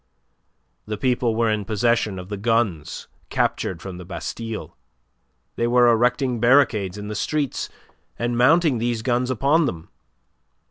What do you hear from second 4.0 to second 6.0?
Bastille. They were